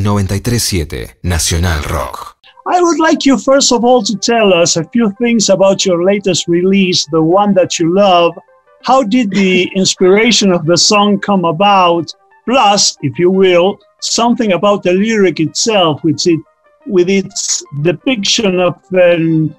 937 0.00 1.08
Nacional 1.24 1.82
Rock. 1.90 2.36
I 2.68 2.80
would 2.80 3.00
like 3.00 3.26
you, 3.26 3.36
first 3.36 3.72
of 3.72 3.84
all, 3.84 4.00
to 4.04 4.16
tell 4.16 4.54
us 4.54 4.76
a 4.76 4.84
few 4.90 5.10
things 5.20 5.48
about 5.48 5.84
your 5.84 6.04
latest 6.04 6.46
release, 6.46 7.04
the 7.06 7.20
one 7.20 7.52
that 7.54 7.80
you 7.80 7.92
love. 7.92 8.38
How 8.84 9.02
did 9.02 9.32
the 9.32 9.64
inspiration 9.74 10.52
of 10.52 10.66
the 10.66 10.76
song 10.76 11.18
come 11.18 11.44
about? 11.44 12.14
Plus, 12.44 12.96
if 13.02 13.18
you 13.18 13.28
will, 13.28 13.80
something 14.00 14.52
about 14.52 14.84
the 14.84 14.92
lyric 14.92 15.40
itself, 15.40 16.04
which 16.04 16.28
it, 16.28 16.38
with 16.86 17.08
its 17.08 17.64
depiction 17.82 18.60
of 18.60 18.78
a 18.94 19.50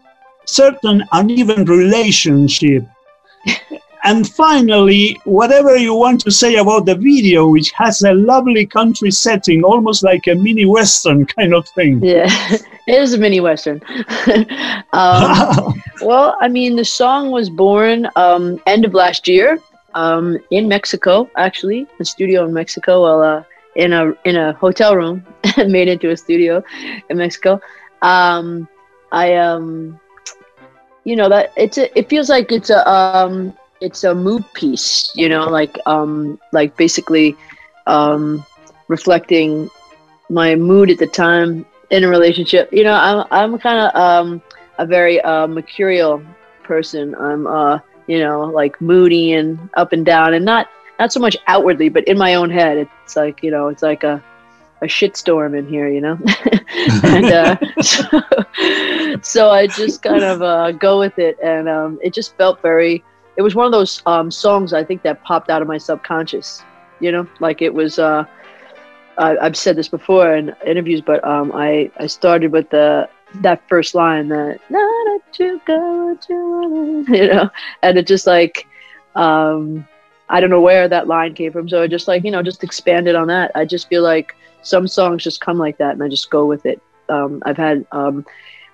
certain 0.46 1.04
uneven 1.12 1.66
relationship 1.66 2.88
and 4.04 4.28
finally, 4.28 5.20
whatever 5.26 5.76
you 5.76 5.94
want 5.94 6.22
to 6.22 6.32
say 6.32 6.56
about 6.56 6.86
the 6.86 6.96
video, 6.96 7.48
which 7.48 7.72
has 7.72 8.02
a 8.02 8.14
lovely 8.14 8.66
country 8.66 9.12
setting, 9.12 9.64
almost 9.64 10.04
like 10.04 10.28
a 10.28 10.36
mini 10.36 10.66
western 10.66 11.26
kind 11.38 11.54
of 11.54 11.68
thing. 11.70 12.04
Yeah, 12.04 12.28
it 12.88 13.02
is 13.02 13.14
a 13.14 13.18
mini 13.18 13.40
western. 13.40 13.82
um, 14.94 15.82
well, 16.02 16.38
I 16.40 16.48
mean, 16.48 16.76
the 16.76 16.86
song 16.86 17.32
was 17.32 17.50
born 17.50 18.08
um, 18.16 18.62
end 18.66 18.86
of 18.86 18.94
last 18.94 19.28
year 19.28 19.60
um, 19.94 20.38
in 20.52 20.68
Mexico, 20.68 21.30
actually, 21.36 21.88
a 22.00 22.06
studio 22.06 22.46
in 22.46 22.54
Mexico. 22.54 23.04
Well, 23.04 23.22
uh, 23.22 23.44
in 23.76 23.94
a 23.94 24.14
in 24.26 24.36
a 24.36 24.54
hotel 24.54 24.96
room, 24.96 25.26
made 25.58 25.88
into 25.88 26.10
a 26.12 26.18
studio 26.18 26.64
in 27.10 27.18
Mexico. 27.18 27.62
Um, 28.02 28.68
I 29.12 29.36
um, 29.36 30.00
you 31.04 31.16
know 31.16 31.30
that 31.30 31.52
it's 31.58 31.78
a, 31.78 31.98
it 31.98 32.10
feels 32.10 32.30
like 32.30 32.52
it's 32.52 32.70
a 32.70 32.88
um 32.90 33.54
it's 33.82 34.04
a 34.04 34.14
mood 34.14 34.44
piece, 34.54 35.12
you 35.16 35.30
know, 35.30 35.46
like 35.46 35.78
um 35.86 36.40
like 36.52 36.76
basically 36.78 37.36
um 37.88 38.44
reflecting 38.88 39.70
my 40.30 40.56
mood 40.56 40.90
at 40.90 40.98
the 40.98 41.08
time 41.08 41.66
in 41.90 42.04
a 42.04 42.08
relationship. 42.08 42.72
You 42.72 42.84
know, 42.84 42.94
I'm 42.94 43.26
I'm 43.32 43.60
kind 43.60 43.80
of 43.80 43.96
um 43.96 44.42
a 44.78 44.86
very 44.86 45.22
uh, 45.22 45.48
mercurial 45.48 46.24
person. 46.64 47.16
I'm 47.16 47.48
uh 47.48 47.80
you 48.08 48.20
know 48.20 48.42
like 48.42 48.80
moody 48.82 49.34
and 49.34 49.70
up 49.76 49.94
and 49.94 50.06
down, 50.06 50.34
and 50.34 50.46
not 50.46 50.68
not 51.00 51.14
so 51.14 51.20
much 51.20 51.38
outwardly, 51.48 51.90
but 51.90 52.08
in 52.08 52.18
my 52.18 52.36
own 52.36 52.50
head, 52.50 52.78
it's 52.78 53.16
like 53.16 53.44
you 53.44 53.52
know 53.52 53.68
it's 53.68 53.84
like 53.84 54.04
a 54.04 54.24
a 54.82 54.86
shitstorm 54.86 55.58
in 55.58 55.68
here, 55.68 55.90
you 55.90 56.02
know. 56.02 56.18
and 57.04 57.26
uh, 57.26 57.58
so, 57.82 58.22
so, 59.22 59.50
I 59.50 59.68
just 59.68 60.02
kind 60.02 60.24
of 60.24 60.42
uh, 60.42 60.72
go 60.72 61.00
with 61.00 61.20
it, 61.20 61.38
and 61.44 61.68
um, 61.68 62.00
it 62.02 62.14
just 62.14 62.36
felt 62.38 62.62
very 62.62 63.04
it 63.40 63.42
was 63.42 63.56
one 63.56 63.66
of 63.66 63.72
those 63.72 64.04
um, 64.06 64.30
songs 64.30 64.74
I 64.74 64.84
think 64.84 65.02
that 65.04 65.24
popped 65.24 65.50
out 65.50 65.62
of 65.62 65.68
my 65.70 65.78
subconscious. 65.78 66.62
You 67.00 67.14
know, 67.14 67.26
like 67.40 67.62
it 67.62 67.74
was. 67.74 67.98
Uh, 67.98 68.26
I, 69.18 69.38
have 69.42 69.56
said 69.56 69.78
this 69.78 69.88
before 69.88 70.36
in 70.36 70.54
interviews, 70.66 71.00
but 71.00 71.26
um, 71.26 71.54
I 71.56 71.90
I 71.96 72.08
started 72.08 72.52
with 72.52 72.70
the 72.70 73.08
that 73.36 73.62
first 73.70 73.96
line 73.96 74.28
that 74.28 74.60
not 74.70 75.66
go 75.66 76.18
to 76.20 77.06
you 77.08 77.28
know, 77.28 77.50
and 77.82 77.98
it 77.98 78.08
just 78.08 78.28
like 78.28 78.68
um, 79.16 79.88
I 80.28 80.42
don't 80.42 80.50
know 80.50 80.60
where 80.60 80.90
that 80.90 81.08
line 81.08 81.34
came 81.34 81.54
from, 81.54 81.70
so 81.70 81.82
I 81.82 81.88
just 81.88 82.10
like 82.10 82.26
you 82.26 82.32
know 82.32 82.44
just 82.44 82.62
expanded 82.62 83.16
on 83.16 83.28
that. 83.28 83.54
I 83.56 83.64
just 83.64 83.88
feel 83.88 84.04
like 84.04 84.36
some 84.64 84.86
songs 84.86 85.24
just 85.24 85.40
come 85.40 85.58
like 85.58 85.78
that, 85.78 85.94
and 85.94 86.04
I 86.04 86.10
just 86.10 86.30
go 86.30 86.46
with 86.46 86.66
it. 86.66 86.82
Um, 87.08 87.42
I've 87.46 87.56
had 87.56 87.88
um, 87.94 88.26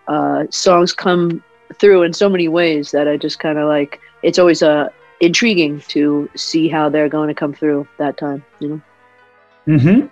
uh, 0.08 0.46
songs 0.50 0.92
come 0.92 1.44
through 1.80 2.02
in 2.02 2.14
so 2.14 2.30
many 2.30 2.48
ways 2.48 2.90
that 2.92 3.08
I 3.08 3.18
just 3.18 3.38
kind 3.38 3.60
of 3.60 3.68
like 3.68 4.00
it's 4.26 4.40
always 4.40 4.64
uh, 4.64 4.90
intriguing 5.22 5.80
to 5.88 6.28
see 6.36 6.68
how 6.68 6.90
they're 6.90 7.14
going 7.18 7.28
to 7.28 7.34
come 7.36 7.54
through 7.54 7.88
that 8.00 8.18
time. 8.18 8.44
You 8.60 8.68
know. 8.68 8.82
Mm-hmm. 9.68 10.08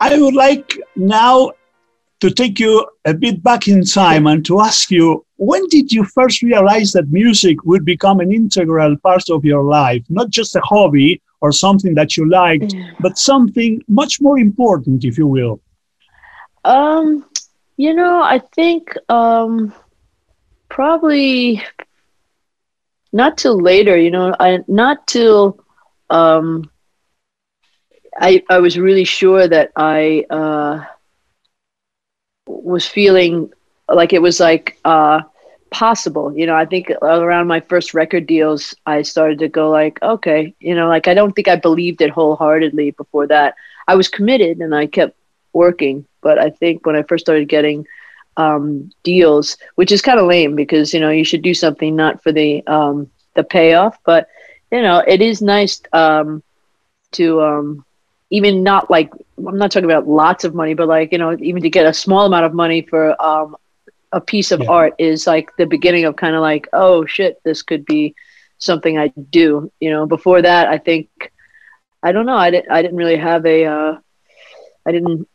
I 0.00 0.18
would 0.18 0.34
like 0.34 0.78
now 0.94 1.50
to 2.20 2.30
take 2.30 2.58
you 2.60 2.88
a 3.04 3.14
bit 3.14 3.42
back 3.42 3.66
in 3.68 3.84
time 3.84 4.26
and 4.26 4.44
to 4.46 4.60
ask 4.60 4.90
you 4.90 5.24
when 5.36 5.66
did 5.68 5.92
you 5.92 6.04
first 6.04 6.42
realize 6.42 6.92
that 6.92 7.10
music 7.10 7.64
would 7.64 7.84
become 7.84 8.20
an 8.20 8.32
integral 8.32 8.96
part 8.98 9.28
of 9.30 9.44
your 9.44 9.64
life, 9.64 10.04
not 10.08 10.30
just 10.30 10.56
a 10.56 10.60
hobby 10.60 11.20
or 11.40 11.52
something 11.52 11.94
that 11.94 12.16
you 12.16 12.28
liked, 12.28 12.74
but 13.00 13.18
something 13.18 13.82
much 13.88 14.20
more 14.20 14.38
important, 14.38 15.04
if 15.04 15.16
you 15.16 15.26
will? 15.26 15.60
Um, 16.64 17.24
you 17.76 17.94
know, 17.94 18.20
I 18.20 18.40
think 18.54 18.96
um, 19.08 19.72
probably 20.68 21.62
not 23.12 23.36
till 23.38 23.58
later, 23.60 23.96
you 23.96 24.10
know, 24.10 24.34
I 24.38 24.58
not 24.68 25.06
till 25.06 25.58
um, 26.10 26.70
I 28.20 28.42
I 28.48 28.58
was 28.58 28.78
really 28.78 29.04
sure 29.04 29.46
that 29.48 29.70
I 29.76 30.24
uh, 30.30 30.84
was 32.46 32.86
feeling 32.86 33.50
like 33.88 34.12
it 34.12 34.22
was 34.22 34.40
like 34.40 34.78
uh, 34.84 35.20
possible. 35.70 36.32
You 36.36 36.46
know, 36.46 36.54
I 36.54 36.64
think 36.64 36.90
around 37.02 37.46
my 37.46 37.60
first 37.60 37.94
record 37.94 38.26
deals, 38.26 38.74
I 38.86 39.02
started 39.02 39.38
to 39.40 39.48
go 39.48 39.70
like, 39.70 40.00
okay, 40.02 40.54
you 40.60 40.74
know, 40.74 40.88
like 40.88 41.08
I 41.08 41.14
don't 41.14 41.32
think 41.32 41.48
I 41.48 41.56
believed 41.56 42.00
it 42.00 42.10
wholeheartedly 42.10 42.92
before 42.92 43.26
that. 43.28 43.54
I 43.86 43.94
was 43.96 44.08
committed 44.08 44.58
and 44.58 44.74
I 44.74 44.86
kept 44.86 45.14
working, 45.52 46.06
but 46.22 46.38
I 46.38 46.50
think 46.50 46.86
when 46.86 46.96
I 46.96 47.02
first 47.02 47.24
started 47.24 47.48
getting 47.48 47.86
um, 48.38 48.90
deals, 49.02 49.58
which 49.74 49.92
is 49.92 50.00
kind 50.00 50.18
of 50.18 50.26
lame 50.26 50.54
because 50.54 50.94
you 50.94 51.00
know 51.00 51.10
you 51.10 51.24
should 51.24 51.42
do 51.42 51.52
something 51.52 51.94
not 51.94 52.22
for 52.22 52.32
the 52.32 52.66
um, 52.66 53.10
the 53.34 53.44
payoff, 53.44 53.98
but 54.04 54.28
you 54.70 54.80
know 54.80 55.02
it 55.06 55.20
is 55.20 55.42
nice 55.42 55.82
um, 55.92 56.42
to 57.12 57.42
um, 57.42 57.84
even 58.30 58.62
not 58.62 58.90
like 58.90 59.12
I'm 59.36 59.58
not 59.58 59.72
talking 59.72 59.90
about 59.90 60.08
lots 60.08 60.44
of 60.44 60.54
money, 60.54 60.74
but 60.74 60.88
like 60.88 61.12
you 61.12 61.18
know 61.18 61.36
even 61.40 61.62
to 61.62 61.68
get 61.68 61.84
a 61.84 61.92
small 61.92 62.26
amount 62.26 62.46
of 62.46 62.54
money 62.54 62.82
for 62.82 63.20
um, 63.20 63.56
a 64.12 64.20
piece 64.20 64.52
of 64.52 64.60
yeah. 64.60 64.70
art 64.70 64.94
is 64.98 65.26
like 65.26 65.50
the 65.56 65.66
beginning 65.66 66.04
of 66.04 66.16
kind 66.16 66.36
of 66.36 66.40
like 66.40 66.68
oh 66.72 67.04
shit 67.04 67.42
this 67.42 67.62
could 67.62 67.84
be 67.84 68.14
something 68.58 68.98
I 68.98 69.08
do. 69.30 69.70
You 69.80 69.90
know 69.90 70.06
before 70.06 70.42
that 70.42 70.68
I 70.68 70.78
think 70.78 71.32
I 72.04 72.12
don't 72.12 72.26
know 72.26 72.36
I 72.36 72.52
didn't 72.52 72.70
I 72.70 72.82
didn't 72.82 72.96
really 72.96 73.16
have 73.16 73.44
a 73.44 73.64
uh, 73.64 73.98
I 74.86 74.92
didn't 74.92 75.28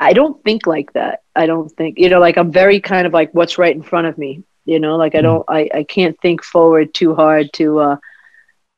I 0.00 0.14
don't 0.14 0.42
think 0.42 0.66
like 0.66 0.94
that. 0.94 1.22
I 1.36 1.44
don't 1.46 1.68
think, 1.68 1.98
you 1.98 2.08
know, 2.08 2.20
like 2.20 2.38
I'm 2.38 2.50
very 2.50 2.80
kind 2.80 3.06
of 3.06 3.12
like 3.12 3.32
what's 3.34 3.58
right 3.58 3.76
in 3.76 3.82
front 3.82 4.06
of 4.06 4.16
me, 4.16 4.42
you 4.64 4.80
know, 4.80 4.96
like 4.96 5.14
I 5.14 5.18
mm-hmm. 5.18 5.24
don't, 5.24 5.44
I, 5.46 5.68
I 5.74 5.82
can't 5.84 6.18
think 6.20 6.42
forward 6.42 6.94
too 6.94 7.14
hard 7.14 7.52
to, 7.54 7.78
uh, 7.80 7.96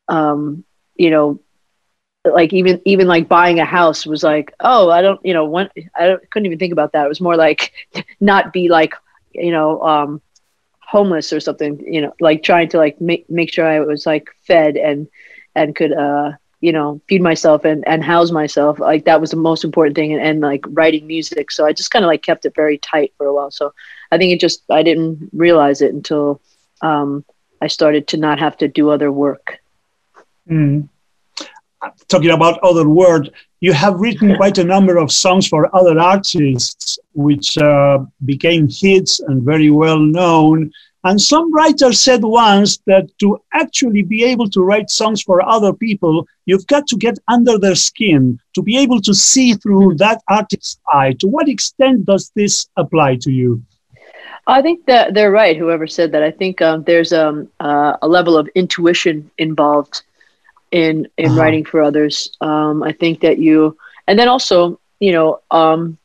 um, 0.09 0.65
you 0.97 1.11
know, 1.11 1.41
like 2.25 2.53
even, 2.53 2.83
even 2.85 3.07
like 3.07 3.29
buying 3.29 3.61
a 3.61 3.65
house 3.65 4.05
was 4.05 4.25
like, 4.25 4.53
oh, 4.59 4.91
I 4.91 5.01
don't, 5.01 5.25
you 5.25 5.33
know, 5.33 5.45
when 5.45 5.71
I 5.95 6.09
don't, 6.09 6.31
couldn't 6.31 6.47
even 6.47 6.59
think 6.59 6.73
about 6.73 6.93
that. 6.93 7.05
It 7.05 7.09
was 7.09 7.21
more 7.21 7.37
like 7.37 7.73
not 8.21 8.53
be 8.53 8.69
like, 8.69 8.95
you 9.33 9.53
know, 9.53 9.81
um, 9.81 10.21
homeless 10.81 11.33
or 11.33 11.39
something, 11.39 11.81
you 11.81 12.01
know, 12.01 12.13
like 12.21 12.43
trying 12.43 12.69
to 12.71 12.79
like 12.79 13.01
make, 13.01 13.31
make 13.31 13.53
sure 13.53 13.67
I 13.67 13.79
was 13.81 14.07
like 14.07 14.29
fed 14.43 14.77
and, 14.77 15.07
and 15.55 15.75
could, 15.77 15.93
uh, 15.93 16.33
you 16.63 16.73
know 16.73 17.01
feed 17.09 17.21
myself 17.21 17.65
and 17.67 17.87
and 17.87 18.03
house 18.03 18.31
myself 18.31 18.79
like 18.79 19.05
that 19.05 19.21
was 19.21 19.33
the 19.33 19.37
most 19.37 19.65
important 19.65 19.95
thing 19.97 20.13
and, 20.15 20.23
and 20.23 20.41
like 20.41 20.65
writing 20.69 21.07
music. 21.07 21.51
So 21.51 21.67
i 21.67 21.73
just 21.73 21.91
kind 21.91 22.05
of 22.05 22.09
like 22.09 22.23
kept 22.23 22.47
it 22.47 22.55
very 22.55 22.79
tight 22.79 23.13
for 23.19 23.27
a 23.27 23.35
while. 23.35 23.51
So 23.51 23.75
i 24.11 24.17
think 24.17 24.33
it 24.33 24.41
just 24.41 24.63
i 24.71 24.83
didn't 24.83 25.29
realize 25.35 25.83
it 25.83 25.93
until 25.93 26.41
um, 26.81 27.25
i 27.61 27.67
started 27.67 28.07
to 28.09 28.17
not 28.17 28.39
have 28.39 28.57
to 28.59 28.69
do 28.69 28.89
other 28.89 29.13
work. 29.13 29.59
Mm. 30.49 30.89
talking 32.09 32.31
about 32.31 32.59
other 32.63 32.89
work 32.89 33.27
you 33.61 33.73
have 33.73 34.01
written 34.01 34.37
quite 34.41 34.59
a 34.59 34.65
number 34.65 34.97
of 34.99 35.13
songs 35.13 35.47
for 35.47 35.75
other 35.75 35.99
artists 35.99 36.99
which 37.13 37.59
uh, 37.59 37.99
became 38.25 38.69
hits 38.69 39.21
and 39.21 39.43
very 39.43 39.71
well 39.71 40.01
known 40.01 40.73
and 41.05 41.21
some 41.21 41.53
writers 41.53 42.01
said 42.01 42.23
once 42.23 42.79
that 42.87 43.07
to 43.19 43.41
actually 43.53 44.03
be 44.03 44.23
able 44.23 44.49
to 44.51 44.63
write 44.63 44.89
songs 44.89 45.21
for 45.21 45.43
other 45.43 45.73
people, 45.73 46.29
you've 46.47 46.67
got 46.69 46.87
to 46.89 46.97
get 46.97 47.19
under 47.27 47.59
their 47.59 47.75
skin 47.75 48.39
to 48.55 48.63
be 48.63 48.79
able 48.79 49.01
to 49.01 49.13
see 49.13 49.55
through 49.55 49.97
that 49.97 50.23
artist's 50.29 50.79
eye. 50.93 51.15
To 51.19 51.27
what 51.27 51.49
extent 51.49 52.05
does 52.05 52.31
this 52.37 52.69
apply 52.77 53.17
to 53.17 53.33
you? 53.33 53.63
I 54.47 54.63
think 54.63 54.87
that 54.87 55.15
they're 55.15 55.33
right. 55.33 55.57
Whoever 55.57 55.87
said 55.89 56.13
that, 56.13 56.23
I 56.23 56.31
think 56.31 56.63
um, 56.63 56.85
there's 56.85 57.13
um, 57.13 57.49
uh, 57.59 57.97
a 58.01 58.09
level 58.09 58.37
of 58.37 58.49
intuition 58.55 59.31
involved 59.39 60.03
in 60.71 61.09
in 61.17 61.33
uh-huh. 61.33 61.41
writing 61.41 61.65
for 61.65 61.83
others. 61.83 62.37
Um, 62.41 62.83
I 62.83 62.93
think 62.93 63.21
that 63.21 63.39
you, 63.39 63.77
and 64.07 64.19
then 64.19 64.29
also, 64.29 64.81
you 65.01 65.13
know, 65.13 65.41
um, 65.51 65.99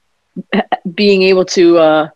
being 0.95 1.23
able 1.23 1.45
to 1.45 1.77
uh, 1.77 2.09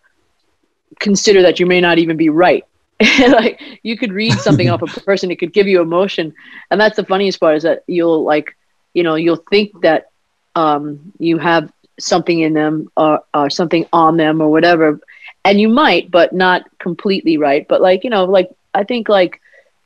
consider 0.99 1.41
that 1.43 1.59
you 1.59 1.65
may 1.65 1.81
not 1.81 1.97
even 1.97 2.17
be 2.17 2.29
right 2.29 2.65
like 3.29 3.59
you 3.83 3.97
could 3.97 4.11
read 4.11 4.33
something 4.39 4.69
off 4.69 4.81
a 4.81 4.85
person 5.01 5.31
it 5.31 5.39
could 5.39 5.53
give 5.53 5.67
you 5.67 5.81
emotion. 5.81 6.33
And 6.69 6.79
that's 6.79 6.95
the 6.95 7.05
funniest 7.05 7.39
part 7.39 7.57
is 7.57 7.63
that 7.63 7.83
you'll 7.87 8.23
like 8.23 8.55
you 8.93 9.03
know 9.03 9.15
you'll 9.15 9.43
think 9.49 9.81
that 9.81 10.09
um, 10.55 11.13
you 11.17 11.37
have 11.37 11.71
something 11.99 12.39
in 12.39 12.53
them 12.53 12.89
or, 12.97 13.23
or 13.33 13.49
something 13.49 13.85
on 13.93 14.17
them 14.17 14.41
or 14.41 14.49
whatever. 14.49 14.99
And 15.45 15.59
you 15.59 15.69
might 15.69 16.11
but 16.11 16.33
not 16.33 16.65
completely 16.79 17.37
right? 17.37 17.67
But 17.67 17.81
like 17.81 18.03
you 18.03 18.09
know 18.09 18.25
like 18.25 18.49
i 18.73 18.83
think 18.83 19.09
like 19.09 19.41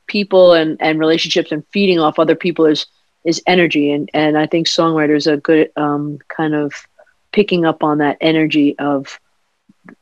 people 0.06 0.52
and 0.52 0.76
and 0.80 0.98
relationships 0.98 1.50
and 1.50 1.66
feeding 1.72 1.98
off 1.98 2.18
other 2.18 2.36
people 2.36 2.66
is 2.66 2.86
is 3.24 3.42
energy. 3.46 3.92
And 3.92 4.10
and 4.14 4.36
i 4.36 4.46
think 4.46 4.66
songwriters 4.66 5.26
are 5.26 5.36
good 5.36 5.70
um, 5.76 6.18
kind 6.28 6.54
of 6.54 6.72
picking 7.32 7.64
up 7.64 7.82
on 7.82 7.98
that 7.98 8.16
energy 8.20 8.78
of 8.78 9.18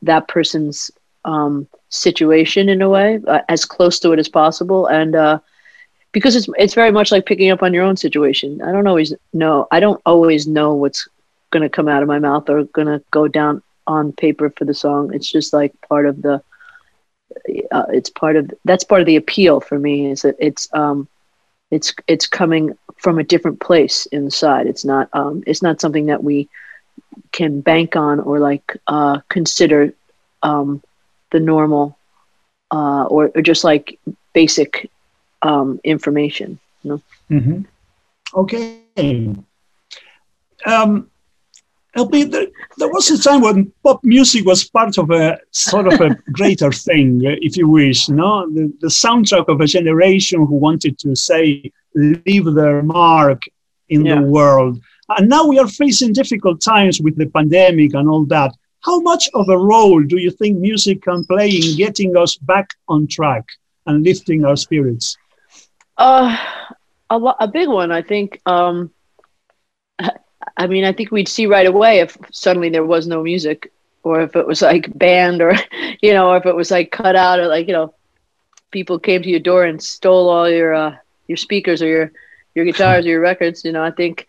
that 0.02 0.28
person's 0.28 0.90
um, 1.24 1.66
situation 1.88 2.68
in 2.68 2.82
a 2.82 2.88
way, 2.88 3.20
uh, 3.26 3.40
as 3.48 3.64
close 3.64 3.98
to 4.00 4.12
it 4.12 4.18
as 4.18 4.28
possible, 4.28 4.86
and 4.86 5.14
uh, 5.14 5.38
because 6.12 6.36
it's 6.36 6.48
it's 6.58 6.74
very 6.74 6.92
much 6.92 7.12
like 7.12 7.26
picking 7.26 7.50
up 7.50 7.62
on 7.62 7.74
your 7.74 7.84
own 7.84 7.96
situation. 7.96 8.60
I 8.62 8.72
don't 8.72 8.86
always 8.86 9.12
know. 9.32 9.66
I 9.70 9.80
don't 9.80 10.00
always 10.06 10.46
know 10.46 10.74
what's 10.74 11.08
going 11.50 11.62
to 11.62 11.68
come 11.68 11.88
out 11.88 12.02
of 12.02 12.08
my 12.08 12.18
mouth 12.18 12.48
or 12.50 12.64
going 12.64 12.88
to 12.88 13.02
go 13.10 13.28
down 13.28 13.62
on 13.86 14.12
paper 14.12 14.50
for 14.56 14.64
the 14.64 14.74
song. 14.74 15.12
It's 15.14 15.30
just 15.30 15.52
like 15.52 15.72
part 15.88 16.06
of 16.06 16.22
the. 16.22 16.42
Uh, 17.72 17.84
it's 17.90 18.10
part 18.10 18.36
of 18.36 18.50
that's 18.64 18.84
part 18.84 19.00
of 19.00 19.06
the 19.06 19.16
appeal 19.16 19.60
for 19.60 19.78
me 19.78 20.10
is 20.10 20.22
that 20.22 20.36
it's 20.38 20.68
um, 20.74 21.08
it's 21.70 21.94
it's 22.06 22.26
coming 22.26 22.74
from 22.98 23.18
a 23.18 23.24
different 23.24 23.60
place 23.60 24.06
inside. 24.06 24.66
It's 24.66 24.84
not 24.84 25.08
um, 25.12 25.42
it's 25.46 25.62
not 25.62 25.80
something 25.80 26.06
that 26.06 26.22
we 26.22 26.48
can 27.32 27.60
bank 27.60 27.96
on 27.96 28.20
or 28.20 28.38
like 28.40 28.76
uh, 28.88 29.20
consider 29.28 29.92
um, 30.42 30.82
the 31.34 31.40
normal 31.40 31.98
uh, 32.70 33.04
or, 33.10 33.32
or 33.34 33.42
just 33.42 33.64
like 33.64 33.98
basic 34.32 34.88
um, 35.42 35.80
information. 35.82 36.58
You 36.82 36.90
know? 36.90 37.02
mm-hmm. 37.30 37.60
Okay. 38.34 38.80
Um, 40.64 41.10
LP, 41.96 42.24
there, 42.24 42.46
there, 42.78 42.88
was 42.88 43.10
a 43.10 43.20
time 43.20 43.40
when 43.40 43.72
pop 43.82 44.02
music 44.02 44.44
was 44.46 44.68
part 44.68 44.96
of 44.98 45.10
a 45.10 45.38
sort 45.50 45.92
of 45.92 46.00
a 46.00 46.14
greater 46.32 46.72
thing, 46.72 47.20
if 47.22 47.56
you 47.56 47.68
wish, 47.68 48.08
no? 48.08 48.48
The, 48.50 48.72
the 48.80 48.88
soundtrack 48.88 49.48
of 49.48 49.60
a 49.60 49.66
generation 49.66 50.38
who 50.46 50.54
wanted 50.54 50.98
to 51.00 51.14
say, 51.14 51.70
leave 51.94 52.46
their 52.54 52.82
mark 52.82 53.42
in 53.88 54.04
yeah. 54.04 54.20
the 54.20 54.22
world. 54.22 54.80
And 55.08 55.28
now 55.28 55.46
we 55.46 55.58
are 55.58 55.68
facing 55.68 56.12
difficult 56.12 56.60
times 56.60 57.00
with 57.00 57.16
the 57.16 57.26
pandemic 57.26 57.94
and 57.94 58.08
all 58.08 58.24
that. 58.26 58.52
How 58.84 59.00
much 59.00 59.28
of 59.34 59.48
a 59.48 59.58
role 59.58 60.02
do 60.02 60.18
you 60.18 60.30
think 60.30 60.58
music 60.58 61.02
can 61.02 61.24
play 61.24 61.48
in 61.48 61.76
getting 61.76 62.16
us 62.16 62.36
back 62.36 62.70
on 62.88 63.06
track 63.06 63.44
and 63.86 64.04
lifting 64.04 64.44
our 64.44 64.56
spirits? 64.56 65.18
Uh, 65.96 66.36
a, 67.10 67.18
lo- 67.18 67.36
a 67.40 67.48
big 67.48 67.68
one, 67.68 67.92
I 67.92 68.02
think. 68.02 68.40
Um, 68.46 68.90
I 70.56 70.66
mean, 70.66 70.84
I 70.84 70.92
think 70.92 71.10
we'd 71.10 71.28
see 71.28 71.46
right 71.46 71.66
away 71.66 72.00
if 72.00 72.16
suddenly 72.32 72.68
there 72.70 72.84
was 72.84 73.06
no 73.06 73.22
music, 73.22 73.72
or 74.02 74.20
if 74.22 74.36
it 74.36 74.46
was 74.46 74.62
like 74.62 74.96
banned, 74.96 75.40
or 75.42 75.54
you 76.02 76.12
know, 76.12 76.30
or 76.30 76.36
if 76.36 76.46
it 76.46 76.54
was 76.54 76.70
like 76.70 76.90
cut 76.90 77.16
out, 77.16 77.38
or 77.38 77.46
like 77.46 77.66
you 77.66 77.72
know, 77.72 77.94
people 78.70 78.98
came 78.98 79.22
to 79.22 79.28
your 79.28 79.40
door 79.40 79.64
and 79.64 79.82
stole 79.82 80.28
all 80.28 80.48
your 80.48 80.74
uh, 80.74 80.94
your 81.26 81.36
speakers 81.36 81.82
or 81.82 81.86
your 81.88 82.12
your 82.54 82.64
guitars 82.64 83.06
or 83.06 83.10
your 83.10 83.20
records. 83.20 83.64
You 83.64 83.72
know, 83.72 83.82
I 83.82 83.90
think 83.90 84.26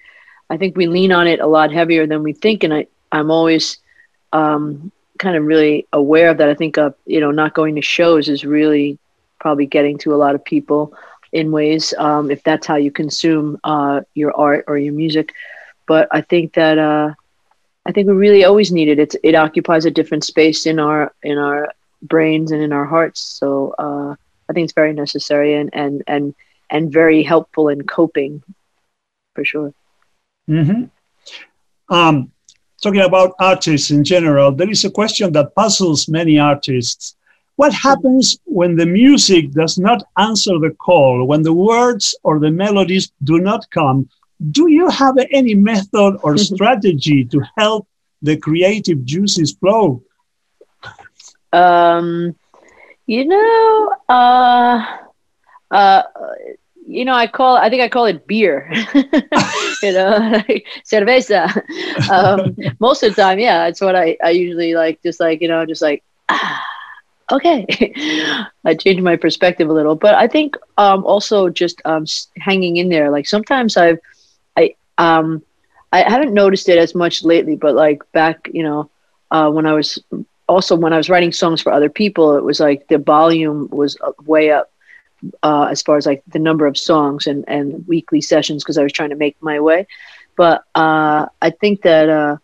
I 0.49 0.57
think 0.57 0.75
we 0.75 0.87
lean 0.87 1.11
on 1.11 1.27
it 1.27 1.39
a 1.39 1.47
lot 1.47 1.71
heavier 1.71 2.07
than 2.07 2.23
we 2.23 2.33
think, 2.33 2.63
and 2.63 2.73
I 2.73 2.87
I'm 3.11 3.31
always 3.31 3.77
um, 4.33 4.91
kind 5.17 5.35
of 5.35 5.45
really 5.45 5.87
aware 5.93 6.29
of 6.29 6.37
that. 6.37 6.49
I 6.49 6.55
think 6.55 6.77
uh, 6.77 6.91
you 7.05 7.19
know, 7.19 7.31
not 7.31 7.53
going 7.53 7.75
to 7.75 7.81
shows 7.81 8.29
is 8.29 8.45
really 8.45 8.97
probably 9.39 9.65
getting 9.65 9.97
to 9.99 10.13
a 10.13 10.17
lot 10.17 10.35
of 10.35 10.43
people 10.43 10.93
in 11.31 11.51
ways 11.51 11.93
um, 11.97 12.31
if 12.31 12.41
that's 12.43 12.65
how 12.65 12.75
you 12.75 12.91
consume 12.91 13.59
uh, 13.63 14.01
your 14.13 14.35
art 14.35 14.65
or 14.67 14.77
your 14.77 14.93
music. 14.93 15.33
But 15.87 16.07
I 16.11 16.21
think 16.21 16.53
that 16.53 16.77
uh, 16.77 17.13
I 17.85 17.91
think 17.91 18.07
we 18.07 18.13
really 18.13 18.43
always 18.45 18.71
need 18.71 18.87
it. 18.87 18.99
It's, 18.99 19.15
it 19.21 19.35
occupies 19.35 19.85
a 19.85 19.91
different 19.91 20.23
space 20.23 20.65
in 20.65 20.79
our 20.79 21.13
in 21.21 21.37
our 21.37 21.71
brains 22.01 22.51
and 22.51 22.61
in 22.61 22.73
our 22.73 22.85
hearts. 22.85 23.21
So 23.21 23.75
uh, 23.77 24.15
I 24.49 24.53
think 24.53 24.65
it's 24.65 24.73
very 24.73 24.93
necessary 24.93 25.53
and 25.55 25.69
and 25.73 26.03
and 26.07 26.35
and 26.69 26.91
very 26.91 27.21
helpful 27.21 27.69
in 27.69 27.85
coping, 27.85 28.41
for 29.35 29.45
sure. 29.45 29.73
Mm-hmm. 30.49 30.85
Um, 31.93 32.31
talking 32.85 33.01
about 33.01 33.33
artists 33.39 33.89
in 33.89 34.03
general, 34.03 34.51
there 34.51 34.69
is 34.69 34.85
a 34.85 34.91
question 34.91 35.31
that 35.33 35.55
puzzles 35.55 36.07
many 36.07 36.37
artists. 36.37 37.15
What 37.55 37.73
happens 37.73 38.37
when 38.45 38.75
the 38.75 38.85
music 38.85 39.51
does 39.53 39.79
not 39.79 40.03
answer 40.17 40.59
the 40.59 40.69
call, 40.69 41.25
when 41.25 41.41
the 41.41 41.53
words 41.53 42.15
or 42.21 42.37
the 42.39 42.51
melodies 42.51 43.11
do 43.23 43.39
not 43.39 43.67
come? 43.71 44.07
Do 44.51 44.69
you 44.69 44.87
have 44.89 45.15
any 45.31 45.55
method 45.55 46.19
or 46.21 46.37
strategy 46.51 47.25
to 47.25 47.41
help 47.57 47.87
the 48.21 48.37
creative 48.37 49.03
juices 49.03 49.53
flow? 49.53 50.03
Um, 51.51 52.35
you 53.07 53.25
know, 53.25 53.95
uh, 54.09 54.97
uh, 55.71 56.03
you 56.87 57.05
know, 57.05 57.13
I 57.13 57.27
call 57.27 57.57
I 57.57 57.69
think 57.69 57.81
I 57.81 57.89
call 57.89 58.05
it 58.05 58.27
beer. 58.27 58.69
you 59.83 59.91
know, 59.93 60.41
cerveza. 60.85 61.49
Um, 62.09 62.55
most 62.79 63.03
of 63.03 63.15
the 63.15 63.21
time, 63.21 63.39
yeah, 63.39 63.67
it's 63.67 63.81
what 63.81 63.95
I, 63.95 64.17
I 64.23 64.31
usually 64.31 64.73
like. 64.73 65.01
Just 65.03 65.19
like 65.19 65.41
you 65.41 65.47
know, 65.47 65.65
just 65.65 65.81
like 65.81 66.03
ah, 66.29 66.63
okay. 67.31 67.65
I 68.65 68.75
change 68.75 69.01
my 69.01 69.15
perspective 69.15 69.69
a 69.69 69.73
little, 69.73 69.95
but 69.95 70.15
I 70.15 70.27
think 70.27 70.55
um, 70.77 71.05
also 71.05 71.49
just 71.49 71.81
um, 71.85 72.05
hanging 72.37 72.77
in 72.77 72.89
there. 72.89 73.09
Like 73.11 73.27
sometimes 73.27 73.77
I've 73.77 73.99
I 74.57 74.75
um 74.97 75.41
I 75.91 76.09
haven't 76.09 76.33
noticed 76.33 76.69
it 76.69 76.77
as 76.77 76.95
much 76.95 77.23
lately, 77.23 77.55
but 77.55 77.75
like 77.75 78.01
back, 78.11 78.49
you 78.51 78.63
know, 78.63 78.89
uh, 79.31 79.49
when 79.49 79.65
I 79.65 79.73
was 79.73 79.99
also 80.47 80.75
when 80.75 80.93
I 80.93 80.97
was 80.97 81.09
writing 81.09 81.31
songs 81.31 81.61
for 81.61 81.71
other 81.71 81.89
people, 81.89 82.37
it 82.37 82.43
was 82.43 82.59
like 82.59 82.87
the 82.87 82.97
volume 82.97 83.69
was 83.71 83.97
way 84.25 84.51
up 84.51 84.69
uh, 85.43 85.67
as 85.69 85.81
far 85.81 85.97
as 85.97 86.05
like 86.05 86.23
the 86.27 86.39
number 86.39 86.65
of 86.65 86.77
songs 86.77 87.27
and, 87.27 87.45
and 87.47 87.87
weekly 87.87 88.21
sessions 88.21 88.63
because 88.63 88.77
I 88.77 88.83
was 88.83 88.93
trying 88.93 89.09
to 89.09 89.15
make 89.15 89.41
my 89.41 89.59
way. 89.59 89.87
But 90.35 90.63
uh, 90.75 91.27
I 91.41 91.49
think 91.49 91.81
that 91.83 92.09
uh, 92.09 92.37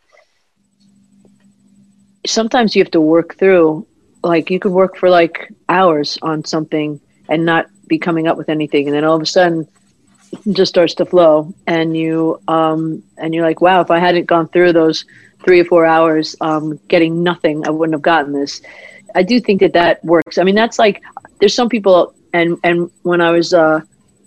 sometimes 2.25 2.75
you 2.75 2.83
have 2.83 2.91
to 2.91 3.01
work 3.01 3.37
through, 3.37 3.85
like 4.23 4.49
you 4.49 4.59
could 4.59 4.71
work 4.71 4.97
for 4.97 5.09
like 5.09 5.51
hours 5.67 6.17
on 6.21 6.45
something 6.45 6.99
and 7.29 7.45
not 7.45 7.67
be 7.87 7.97
coming 7.97 8.27
up 8.27 8.37
with 8.37 8.49
anything, 8.49 8.87
and 8.87 8.95
then 8.95 9.03
all 9.03 9.15
of 9.15 9.21
a 9.21 9.25
sudden 9.25 9.67
it 10.45 10.53
just 10.53 10.69
starts 10.69 10.93
to 10.95 11.05
flow, 11.05 11.53
and 11.67 11.95
you 11.97 12.39
um, 12.47 13.03
and 13.17 13.33
you're 13.33 13.45
like, 13.45 13.61
wow, 13.61 13.81
if 13.81 13.91
I 13.91 13.99
hadn't 13.99 14.25
gone 14.25 14.47
through 14.47 14.73
those 14.73 15.05
three 15.43 15.59
or 15.59 15.65
four 15.65 15.85
hours 15.85 16.35
um, 16.39 16.79
getting 16.87 17.23
nothing, 17.23 17.67
I 17.67 17.71
wouldn't 17.71 17.95
have 17.95 18.01
gotten 18.01 18.31
this. 18.31 18.61
I 19.15 19.23
do 19.23 19.39
think 19.41 19.59
that 19.59 19.73
that 19.73 20.03
works. 20.05 20.37
I 20.37 20.43
mean, 20.43 20.55
that's 20.55 20.79
like 20.79 21.01
there's 21.39 21.55
some 21.55 21.67
people 21.67 22.13
and 22.33 22.57
and 22.63 22.89
when 23.03 23.21
I 23.21 23.31
was 23.31 23.53
uh, 23.53 23.81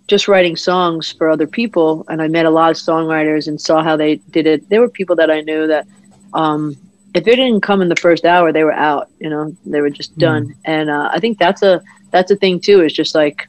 just 0.07 0.29
writing 0.29 0.57
songs 0.57 1.13
for 1.13 1.29
other 1.29 1.47
people, 1.47 2.05
and 2.09 2.21
I 2.21 2.29
met 2.29 2.47
a 2.47 2.51
lot 2.51 2.71
of 2.71 2.77
songwriters 2.77 3.49
and 3.49 3.61
saw 3.61 3.83
how 3.83 3.97
they 3.97 4.17
did 4.17 4.47
it. 4.47 4.69
There 4.69 4.81
were 4.81 4.89
people 4.89 5.17
that 5.17 5.31
I 5.31 5.41
knew 5.41 5.67
that 5.67 5.87
um, 6.33 6.77
if 7.15 7.27
it 7.27 7.37
didn't 7.37 7.61
come 7.61 7.81
in 7.81 7.89
the 7.89 7.97
first 7.97 8.25
hour, 8.25 8.53
they 8.53 8.65
were 8.65 8.73
out. 8.73 9.09
You 9.19 9.31
know, 9.31 9.57
they 9.65 9.81
were 9.81 9.91
just 9.91 10.17
done. 10.19 10.49
Mm. 10.49 10.55
And 10.65 10.91
uh, 10.91 11.11
I 11.13 11.21
think 11.21 11.39
that's 11.39 11.63
a 11.63 11.83
that's 12.11 12.31
a 12.31 12.37
thing 12.37 12.61
too. 12.61 12.83
Is 12.83 12.93
just 12.93 13.15
like 13.15 13.49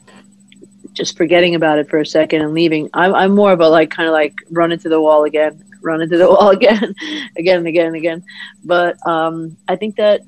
just 0.92 1.16
forgetting 1.16 1.54
about 1.54 1.78
it 1.78 1.88
for 1.90 1.98
a 1.98 2.06
second 2.06 2.42
and 2.42 2.54
leaving. 2.54 2.88
I'm 2.94 3.14
I'm 3.14 3.34
more 3.34 3.52
of 3.52 3.60
a 3.60 3.68
like 3.68 3.90
kind 3.90 4.08
of 4.08 4.12
like 4.12 4.34
run 4.50 4.72
into 4.72 4.88
the 4.88 5.00
wall 5.00 5.24
again, 5.24 5.62
run 5.82 6.00
into 6.00 6.16
the 6.16 6.28
wall 6.30 6.50
again, 6.50 6.94
again 7.36 7.58
and 7.58 7.66
again 7.66 7.86
and 7.88 7.96
again. 7.96 8.24
But 8.64 8.96
um, 9.06 9.56
I 9.68 9.76
think 9.76 9.96
that 9.96 10.22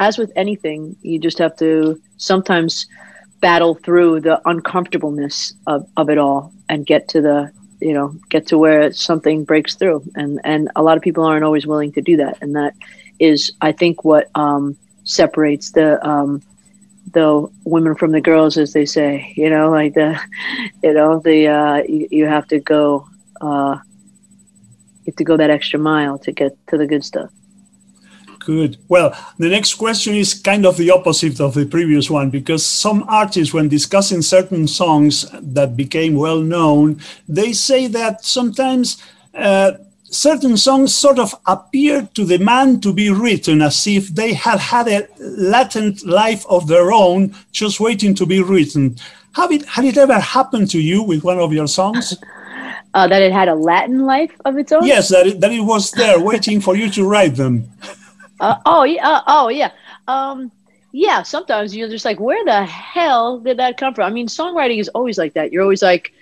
as 0.00 0.18
with 0.18 0.32
anything, 0.36 0.96
you 1.02 1.18
just 1.18 1.38
have 1.38 1.56
to 1.56 2.00
sometimes 2.18 2.86
battle 3.40 3.74
through 3.74 4.20
the 4.20 4.40
uncomfortableness 4.48 5.54
of, 5.66 5.88
of 5.96 6.10
it 6.10 6.18
all 6.18 6.52
and 6.68 6.86
get 6.86 7.08
to 7.08 7.20
the 7.20 7.52
you 7.80 7.92
know 7.92 8.08
get 8.28 8.46
to 8.48 8.58
where 8.58 8.92
something 8.92 9.44
breaks 9.44 9.74
through. 9.74 10.02
And 10.14 10.40
and 10.44 10.70
a 10.76 10.82
lot 10.82 10.96
of 10.96 11.02
people 11.02 11.24
aren't 11.24 11.44
always 11.44 11.66
willing 11.66 11.92
to 11.92 12.02
do 12.02 12.16
that. 12.16 12.38
And 12.40 12.56
that 12.56 12.74
is 13.18 13.52
i 13.60 13.72
think 13.72 14.04
what 14.04 14.28
um, 14.34 14.76
separates 15.04 15.72
the 15.72 16.04
um, 16.06 16.42
the 17.12 17.48
women 17.64 17.94
from 17.94 18.12
the 18.12 18.20
girls 18.20 18.58
as 18.58 18.72
they 18.72 18.84
say 18.84 19.32
you 19.36 19.48
know 19.48 19.70
like 19.70 19.94
the 19.94 20.18
you 20.82 20.92
know 20.92 21.20
the 21.20 21.48
uh, 21.48 21.82
you, 21.88 22.08
you 22.10 22.26
have 22.26 22.46
to 22.46 22.58
go 22.60 23.06
uh, 23.40 23.78
you 25.04 25.10
have 25.12 25.16
to 25.16 25.24
go 25.24 25.36
that 25.36 25.50
extra 25.50 25.78
mile 25.78 26.18
to 26.18 26.32
get 26.32 26.52
to 26.68 26.76
the 26.76 26.86
good 26.86 27.04
stuff 27.04 27.30
Good. 28.48 28.78
Well, 28.88 29.14
the 29.36 29.50
next 29.50 29.74
question 29.74 30.14
is 30.14 30.32
kind 30.32 30.64
of 30.64 30.78
the 30.78 30.90
opposite 30.90 31.38
of 31.38 31.52
the 31.52 31.66
previous 31.66 32.08
one 32.08 32.30
because 32.30 32.64
some 32.64 33.04
artists, 33.06 33.52
when 33.52 33.68
discussing 33.68 34.22
certain 34.22 34.66
songs 34.66 35.26
that 35.34 35.76
became 35.76 36.14
well 36.14 36.40
known, 36.40 36.98
they 37.28 37.52
say 37.52 37.88
that 37.88 38.24
sometimes 38.24 39.02
uh, 39.34 39.72
certain 40.04 40.56
songs 40.56 40.94
sort 40.94 41.18
of 41.18 41.34
appear 41.46 42.08
to 42.14 42.24
the 42.24 42.38
man 42.38 42.80
to 42.80 42.90
be 42.90 43.10
written 43.10 43.60
as 43.60 43.86
if 43.86 44.08
they 44.08 44.32
had 44.32 44.60
had 44.60 44.88
a 44.88 45.06
latent 45.18 46.06
life 46.06 46.46
of 46.48 46.68
their 46.68 46.90
own, 46.90 47.34
just 47.52 47.80
waiting 47.80 48.14
to 48.14 48.24
be 48.24 48.40
written. 48.42 48.96
Have 49.32 49.52
it, 49.52 49.66
had 49.66 49.84
it 49.84 49.98
ever 49.98 50.18
happened 50.18 50.70
to 50.70 50.80
you 50.80 51.02
with 51.02 51.22
one 51.22 51.38
of 51.38 51.52
your 51.52 51.68
songs? 51.68 52.16
Uh, 52.94 53.06
that 53.06 53.20
it 53.20 53.30
had 53.30 53.48
a 53.48 53.54
Latin 53.54 54.06
life 54.06 54.32
of 54.46 54.56
its 54.56 54.72
own? 54.72 54.84
Yes, 54.84 55.10
that 55.10 55.26
it, 55.26 55.40
that 55.40 55.52
it 55.52 55.60
was 55.60 55.90
there 55.90 56.18
waiting 56.18 56.58
for 56.58 56.74
you 56.74 56.90
to 56.90 57.06
write 57.06 57.36
them. 57.36 57.70
Uh, 58.40 58.56
oh 58.66 58.84
yeah. 58.84 59.08
Uh, 59.08 59.22
oh 59.26 59.48
yeah. 59.48 59.72
Um, 60.06 60.52
yeah. 60.92 61.22
Sometimes 61.22 61.74
you're 61.74 61.88
just 61.88 62.04
like, 62.04 62.20
where 62.20 62.44
the 62.44 62.64
hell 62.64 63.40
did 63.40 63.58
that 63.58 63.76
come 63.76 63.94
from? 63.94 64.06
I 64.06 64.10
mean, 64.10 64.26
songwriting 64.28 64.78
is 64.78 64.88
always 64.88 65.18
like 65.18 65.34
that. 65.34 65.52
You're 65.52 65.62
always 65.62 65.82
like, 65.82 66.12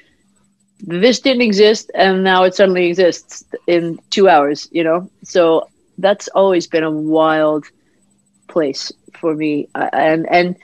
this 0.80 1.20
didn't 1.20 1.42
exist 1.42 1.90
and 1.94 2.22
now 2.22 2.42
it 2.42 2.54
suddenly 2.54 2.86
exists 2.86 3.44
in 3.66 3.98
two 4.10 4.28
hours 4.28 4.68
you 4.72 4.84
know 4.84 5.08
so 5.24 5.68
that's 5.98 6.28
always 6.28 6.66
been 6.66 6.84
a 6.84 6.90
wild 6.90 7.64
place 8.48 8.92
for 9.14 9.34
me 9.34 9.68
and 9.74 10.26
and 10.30 10.56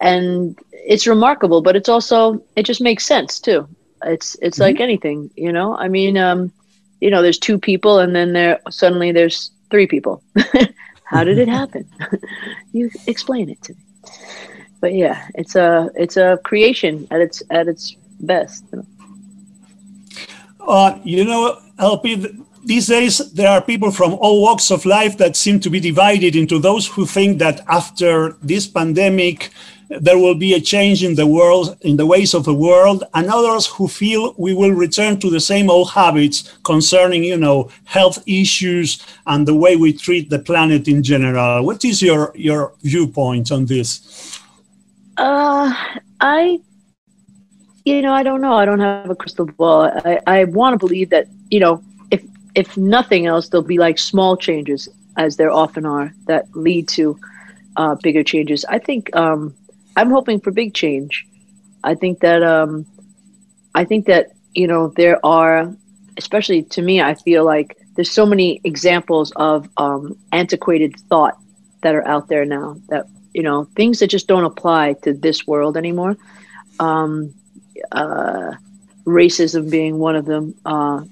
and 0.00 0.58
it's 0.72 1.06
remarkable 1.06 1.60
but 1.60 1.76
it's 1.76 1.88
also 1.88 2.42
it 2.56 2.64
just 2.64 2.80
makes 2.80 3.04
sense 3.04 3.38
too 3.38 3.68
it's 4.04 4.36
it's 4.40 4.56
mm-hmm. 4.56 4.62
like 4.62 4.80
anything 4.80 5.30
you 5.36 5.52
know 5.52 5.76
i 5.76 5.86
mean 5.86 6.16
um 6.16 6.50
you 7.00 7.10
know 7.10 7.20
there's 7.22 7.38
two 7.38 7.58
people 7.58 7.98
and 7.98 8.16
then 8.16 8.32
there 8.32 8.58
suddenly 8.70 9.12
there's 9.12 9.50
three 9.72 9.88
people. 9.88 10.22
How 11.04 11.24
did 11.24 11.38
it 11.38 11.48
happen? 11.60 11.84
You 12.74 12.90
explain 13.06 13.50
it 13.50 13.60
to 13.64 13.74
me. 13.74 13.80
But 14.80 14.92
yeah 14.94 15.16
it's 15.34 15.54
a 15.56 15.90
it's 15.94 16.16
a 16.16 16.38
creation 16.48 17.06
at 17.10 17.20
its 17.20 17.42
at 17.50 17.68
its 17.68 17.84
best. 18.20 18.64
You 18.72 18.78
know? 18.78 18.86
Uh, 20.66 20.98
you 21.04 21.24
know, 21.24 21.58
LP, 21.78 22.06
these 22.64 22.86
days 22.86 23.18
there 23.32 23.48
are 23.48 23.60
people 23.60 23.90
from 23.90 24.14
all 24.14 24.40
walks 24.40 24.70
of 24.70 24.86
life 24.86 25.18
that 25.18 25.36
seem 25.36 25.60
to 25.60 25.70
be 25.70 25.80
divided 25.80 26.36
into 26.36 26.58
those 26.58 26.86
who 26.86 27.04
think 27.04 27.38
that 27.38 27.60
after 27.68 28.36
this 28.42 28.66
pandemic, 28.66 29.50
there 30.00 30.18
will 30.18 30.34
be 30.34 30.54
a 30.54 30.60
change 30.60 31.04
in 31.04 31.14
the 31.14 31.26
world, 31.26 31.76
in 31.82 31.96
the 31.96 32.06
ways 32.06 32.34
of 32.34 32.44
the 32.44 32.54
world, 32.54 33.04
and 33.14 33.28
others 33.28 33.66
who 33.66 33.88
feel 33.88 34.34
we 34.38 34.54
will 34.54 34.70
return 34.70 35.18
to 35.20 35.30
the 35.30 35.40
same 35.40 35.70
old 35.70 35.90
habits 35.90 36.58
concerning, 36.64 37.24
you 37.24 37.36
know, 37.36 37.70
health 37.84 38.22
issues 38.26 39.04
and 39.26 39.46
the 39.46 39.54
way 39.54 39.76
we 39.76 39.92
treat 39.92 40.30
the 40.30 40.38
planet 40.38 40.88
in 40.88 41.02
general. 41.02 41.64
What 41.64 41.84
is 41.84 42.00
your 42.02 42.32
your 42.34 42.72
viewpoint 42.82 43.52
on 43.52 43.66
this? 43.66 44.38
Uh, 45.16 45.72
I 46.20 46.60
you 47.84 48.00
know, 48.00 48.12
I 48.12 48.22
don't 48.22 48.40
know. 48.40 48.54
I 48.54 48.64
don't 48.64 48.80
have 48.80 49.10
a 49.10 49.16
crystal 49.16 49.46
ball. 49.46 49.90
I, 50.04 50.20
I 50.26 50.44
want 50.44 50.74
to 50.74 50.78
believe 50.78 51.10
that, 51.10 51.26
you 51.50 51.60
know, 51.60 51.82
if 52.10 52.22
if 52.54 52.76
nothing 52.76 53.26
else, 53.26 53.48
there'll 53.48 53.66
be 53.66 53.78
like 53.78 53.98
small 53.98 54.36
changes, 54.36 54.88
as 55.16 55.36
there 55.36 55.50
often 55.50 55.84
are, 55.84 56.14
that 56.26 56.46
lead 56.54 56.88
to 56.88 57.18
uh, 57.76 57.94
bigger 57.96 58.22
changes. 58.22 58.64
I 58.66 58.78
think 58.78 59.14
um, 59.16 59.54
I'm 59.96 60.10
hoping 60.10 60.40
for 60.40 60.50
big 60.50 60.74
change. 60.74 61.26
I 61.84 61.94
think 61.94 62.20
that 62.20 62.42
um, 62.42 62.86
I 63.74 63.84
think 63.84 64.06
that 64.06 64.32
you 64.54 64.66
know 64.66 64.88
there 64.96 65.24
are, 65.24 65.74
especially 66.16 66.62
to 66.64 66.82
me, 66.82 67.00
I 67.00 67.14
feel 67.14 67.44
like 67.44 67.76
there's 67.96 68.10
so 68.10 68.24
many 68.26 68.60
examples 68.64 69.32
of 69.36 69.68
um, 69.76 70.16
antiquated 70.32 70.98
thought 71.08 71.36
that 71.82 71.94
are 71.94 72.06
out 72.06 72.28
there 72.28 72.44
now. 72.44 72.76
That 72.88 73.06
you 73.34 73.42
know 73.42 73.64
things 73.76 73.98
that 74.00 74.08
just 74.08 74.28
don't 74.28 74.44
apply 74.44 74.94
to 75.02 75.12
this 75.12 75.46
world 75.46 75.76
anymore. 75.76 76.16
Um, 76.80 77.34
uh, 77.90 78.52
racism 79.04 79.70
being 79.70 79.98
one 79.98 80.16
of 80.16 80.24
them, 80.24 80.54
uh, 80.64 81.02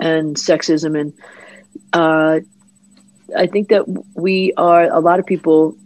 and 0.00 0.36
sexism. 0.36 0.98
And 0.98 1.12
uh, 1.92 2.40
I 3.36 3.46
think 3.46 3.68
that 3.68 3.84
we 4.14 4.52
are, 4.56 4.84
a 4.84 5.00
lot 5.00 5.18
of 5.18 5.26
people 5.26 5.76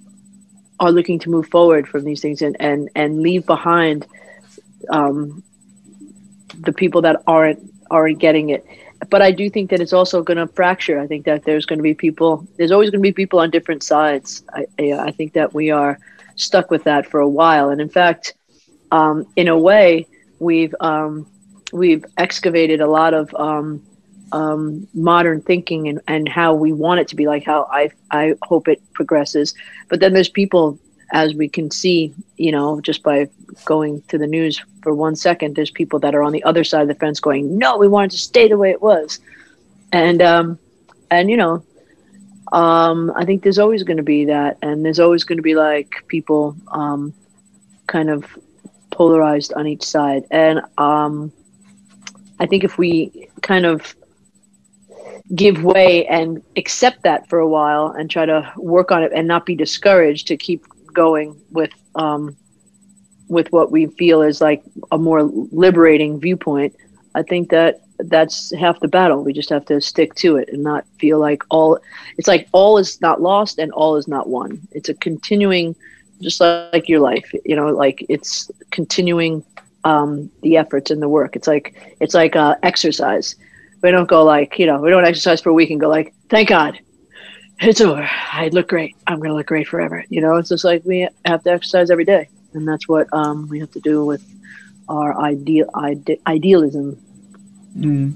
are 0.80 0.90
looking 0.90 1.18
to 1.20 1.30
move 1.30 1.46
forward 1.48 1.86
from 1.86 2.04
these 2.04 2.20
things 2.20 2.42
and, 2.42 2.56
and, 2.58 2.88
and 2.96 3.20
leave 3.22 3.46
behind 3.46 4.06
um, 4.88 5.42
the 6.60 6.72
people 6.72 7.02
that 7.02 7.22
aren't 7.26 7.60
aren't 7.90 8.18
getting 8.18 8.50
it. 8.50 8.64
But 9.08 9.22
I 9.22 9.30
do 9.30 9.50
think 9.50 9.70
that 9.70 9.80
it's 9.80 9.92
also 9.92 10.22
going 10.22 10.36
to 10.36 10.46
fracture. 10.46 11.00
I 11.00 11.06
think 11.06 11.24
that 11.24 11.44
there's 11.44 11.66
going 11.66 11.78
to 11.78 11.82
be 11.82 11.94
people. 11.94 12.46
There's 12.56 12.70
always 12.70 12.90
going 12.90 13.00
to 13.00 13.08
be 13.08 13.12
people 13.12 13.38
on 13.40 13.50
different 13.50 13.82
sides. 13.82 14.44
I, 14.52 14.66
I 14.92 15.10
think 15.10 15.32
that 15.34 15.52
we 15.54 15.70
are 15.70 15.98
stuck 16.36 16.70
with 16.70 16.84
that 16.84 17.06
for 17.06 17.20
a 17.20 17.28
while. 17.28 17.70
And 17.70 17.80
in 17.80 17.88
fact, 17.88 18.34
um, 18.90 19.26
in 19.36 19.48
a 19.48 19.58
way, 19.58 20.06
we've 20.38 20.74
um, 20.80 21.26
we've 21.72 22.04
excavated 22.18 22.80
a 22.80 22.86
lot 22.86 23.14
of 23.14 23.34
um, 23.34 23.82
um, 24.32 24.86
modern 24.94 25.40
thinking 25.42 25.88
and, 25.88 26.00
and 26.06 26.28
how 26.28 26.54
we 26.54 26.72
want 26.72 27.00
it 27.00 27.08
to 27.08 27.16
be, 27.16 27.26
like 27.26 27.44
how 27.44 27.68
I 27.70 27.90
I 28.10 28.34
hope 28.42 28.68
it 28.68 28.80
progresses. 28.92 29.54
But 29.88 30.00
then 30.00 30.12
there's 30.12 30.28
people, 30.28 30.78
as 31.12 31.34
we 31.34 31.48
can 31.48 31.70
see, 31.70 32.14
you 32.36 32.52
know, 32.52 32.80
just 32.80 33.02
by 33.02 33.28
going 33.64 34.02
to 34.08 34.18
the 34.18 34.26
news 34.26 34.62
for 34.82 34.94
one 34.94 35.16
second, 35.16 35.56
there's 35.56 35.70
people 35.70 35.98
that 36.00 36.14
are 36.14 36.22
on 36.22 36.32
the 36.32 36.42
other 36.44 36.64
side 36.64 36.82
of 36.82 36.88
the 36.88 36.94
fence 36.94 37.20
going, 37.20 37.58
"No, 37.58 37.76
we 37.76 37.88
want 37.88 38.12
it 38.12 38.16
to 38.16 38.22
stay 38.22 38.48
the 38.48 38.58
way 38.58 38.70
it 38.70 38.82
was," 38.82 39.18
and 39.92 40.22
um, 40.22 40.58
and 41.10 41.30
you 41.30 41.36
know, 41.36 41.62
um, 42.52 43.12
I 43.16 43.24
think 43.24 43.42
there's 43.42 43.58
always 43.58 43.82
going 43.82 43.96
to 43.96 44.02
be 44.02 44.24
that, 44.26 44.58
and 44.62 44.84
there's 44.84 45.00
always 45.00 45.24
going 45.24 45.38
to 45.38 45.42
be 45.42 45.54
like 45.54 46.04
people 46.08 46.56
um, 46.68 47.12
kind 47.86 48.10
of 48.10 48.24
polarized 48.90 49.52
on 49.54 49.66
each 49.66 49.82
side. 49.82 50.24
And 50.30 50.60
um, 50.78 51.32
I 52.38 52.46
think 52.46 52.64
if 52.64 52.78
we 52.78 53.28
kind 53.42 53.66
of 53.66 53.94
give 55.34 55.62
way 55.62 56.06
and 56.06 56.42
accept 56.56 57.02
that 57.02 57.28
for 57.28 57.38
a 57.38 57.48
while 57.48 57.88
and 57.88 58.10
try 58.10 58.26
to 58.26 58.52
work 58.56 58.90
on 58.90 59.02
it 59.02 59.12
and 59.14 59.28
not 59.28 59.46
be 59.46 59.54
discouraged 59.54 60.26
to 60.26 60.36
keep 60.36 60.64
going 60.92 61.40
with 61.50 61.70
um, 61.94 62.36
with 63.28 63.50
what 63.52 63.70
we 63.70 63.86
feel 63.86 64.22
is 64.22 64.40
like 64.40 64.62
a 64.90 64.98
more 64.98 65.22
liberating 65.22 66.18
viewpoint, 66.18 66.74
I 67.14 67.22
think 67.22 67.50
that 67.50 67.80
that's 67.98 68.52
half 68.56 68.80
the 68.80 68.88
battle. 68.88 69.22
We 69.22 69.32
just 69.32 69.50
have 69.50 69.64
to 69.66 69.80
stick 69.80 70.14
to 70.16 70.36
it 70.36 70.48
and 70.52 70.64
not 70.64 70.84
feel 70.98 71.18
like 71.18 71.44
all 71.50 71.78
it's 72.16 72.26
like 72.28 72.48
all 72.52 72.78
is 72.78 73.00
not 73.00 73.22
lost 73.22 73.58
and 73.58 73.70
all 73.72 73.96
is 73.96 74.08
not 74.08 74.28
won. 74.28 74.66
It's 74.72 74.88
a 74.88 74.94
continuing 74.94 75.76
just 76.20 76.40
like 76.40 76.88
your 76.88 77.00
life 77.00 77.32
you 77.44 77.56
know 77.56 77.68
like 77.68 78.04
it's 78.08 78.50
continuing 78.70 79.44
um, 79.84 80.30
the 80.42 80.56
efforts 80.56 80.90
and 80.90 81.00
the 81.00 81.08
work 81.08 81.34
it's 81.34 81.46
like 81.46 81.96
it's 82.00 82.14
like 82.14 82.36
uh, 82.36 82.56
exercise 82.62 83.36
we 83.82 83.90
don't 83.90 84.08
go 84.08 84.24
like 84.24 84.58
you 84.58 84.66
know 84.66 84.80
we 84.80 84.90
don't 84.90 85.04
exercise 85.04 85.40
for 85.40 85.50
a 85.50 85.54
week 85.54 85.70
and 85.70 85.80
go 85.80 85.88
like 85.88 86.14
thank 86.28 86.48
god 86.48 86.78
it's 87.60 87.80
over 87.80 88.08
i 88.32 88.48
look 88.48 88.68
great 88.68 88.96
i'm 89.06 89.20
gonna 89.20 89.34
look 89.34 89.46
great 89.46 89.66
forever 89.66 90.04
you 90.08 90.20
know 90.20 90.36
it's 90.36 90.48
just 90.48 90.64
like 90.64 90.82
we 90.84 91.08
have 91.24 91.42
to 91.42 91.50
exercise 91.50 91.90
every 91.90 92.04
day 92.04 92.28
and 92.52 92.66
that's 92.66 92.88
what 92.88 93.06
um, 93.12 93.48
we 93.48 93.60
have 93.60 93.70
to 93.70 93.80
do 93.80 94.04
with 94.04 94.24
our 94.88 95.20
ideal 95.20 95.68
ide- 95.74 96.18
idealism 96.26 96.98
mm. 97.76 98.14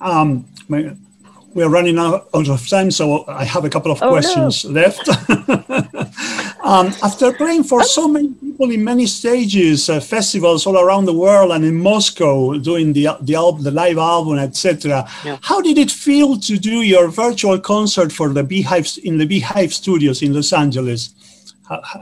um, 0.00 0.44
we're 1.54 1.68
running 1.68 1.98
out 1.98 2.28
of 2.32 2.68
time, 2.68 2.90
so 2.90 3.24
I 3.26 3.44
have 3.44 3.64
a 3.64 3.70
couple 3.70 3.90
of 3.90 4.02
oh, 4.02 4.10
questions 4.10 4.64
no. 4.64 4.80
left. 4.80 5.08
um, 6.62 6.92
after 7.02 7.32
playing 7.32 7.64
for 7.64 7.82
so 7.82 8.06
many 8.06 8.32
people 8.58 8.74
in 8.74 8.82
many 8.82 9.06
stages, 9.06 9.88
uh, 9.88 10.00
festivals 10.00 10.66
all 10.66 10.76
around 10.76 11.04
the 11.04 11.12
world, 11.12 11.52
and 11.52 11.64
in 11.64 11.76
Moscow 11.76 12.58
doing 12.58 12.92
the 12.92 13.08
the, 13.20 13.36
album, 13.36 13.62
the 13.62 13.70
live 13.70 13.98
album, 13.98 14.38
etc., 14.38 15.08
yeah. 15.24 15.38
how 15.42 15.60
did 15.60 15.78
it 15.78 15.90
feel 15.90 16.36
to 16.40 16.58
do 16.58 16.82
your 16.82 17.08
virtual 17.08 17.58
concert 17.60 18.10
for 18.10 18.30
the 18.30 18.42
Beehive 18.42 18.88
in 19.04 19.18
the 19.18 19.26
Beehive 19.26 19.72
Studios 19.72 20.22
in 20.22 20.34
Los 20.34 20.52
Angeles? 20.52 21.14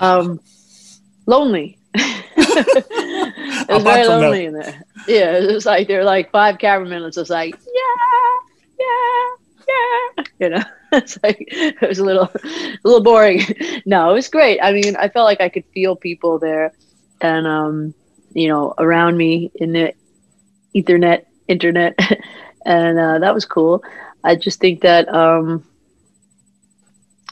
Um, 0.00 0.40
lonely. 1.26 1.78
it 1.94 3.68
was 3.68 3.82
very 3.82 4.06
lonely 4.06 4.38
that. 4.38 4.46
in 4.46 4.54
there. 4.54 4.82
Yeah, 5.06 5.38
it 5.38 5.52
was 5.52 5.66
like 5.66 5.88
there 5.88 5.98
were 5.98 6.04
like 6.04 6.30
five 6.30 6.58
cameramen. 6.58 7.02
It's 7.02 7.16
just 7.16 7.30
like 7.30 7.54
yeah, 7.54 8.30
yeah 8.80 9.36
yeah, 9.68 10.24
you 10.38 10.48
know, 10.50 10.62
it's 10.92 11.18
like 11.22 11.44
it 11.50 11.88
was 11.88 11.98
a 11.98 12.04
little, 12.04 12.30
a 12.44 12.78
little 12.84 13.02
boring. 13.02 13.40
no, 13.86 14.10
it 14.10 14.14
was 14.14 14.28
great. 14.28 14.60
I 14.60 14.72
mean, 14.72 14.96
I 14.96 15.08
felt 15.08 15.24
like 15.24 15.40
I 15.40 15.48
could 15.48 15.64
feel 15.74 15.96
people 15.96 16.38
there, 16.38 16.72
and 17.20 17.46
um, 17.46 17.94
you 18.32 18.48
know, 18.48 18.74
around 18.78 19.16
me 19.16 19.50
in 19.56 19.72
the 19.72 19.94
Ethernet, 20.74 21.24
internet, 21.48 21.98
and 22.66 22.98
uh, 22.98 23.18
that 23.18 23.34
was 23.34 23.44
cool. 23.44 23.82
I 24.24 24.36
just 24.36 24.60
think 24.60 24.80
that 24.82 25.08
um, 25.12 25.64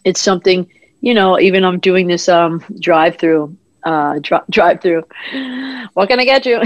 it's 0.04 0.20
something, 0.20 0.68
you 1.00 1.14
know. 1.14 1.38
Even 1.38 1.64
I'm 1.64 1.78
doing 1.78 2.06
this 2.06 2.28
um 2.28 2.62
drive-through 2.80 3.56
uh, 3.84 4.18
dri- 4.20 4.46
drive 4.50 4.80
through. 4.80 5.02
What 5.94 6.08
can 6.08 6.20
I 6.20 6.24
get 6.24 6.46
you? 6.46 6.60